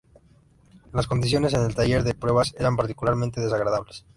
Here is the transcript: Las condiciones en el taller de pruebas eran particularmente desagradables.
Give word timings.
Las 0.93 1.05
condiciones 1.05 1.53
en 1.53 1.61
el 1.61 1.75
taller 1.75 2.03
de 2.03 2.15
pruebas 2.15 2.55
eran 2.57 2.75
particularmente 2.75 3.39
desagradables. 3.39 4.03